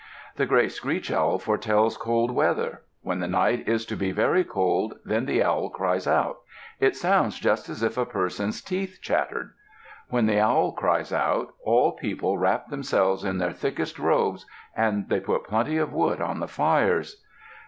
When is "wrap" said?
12.39-12.69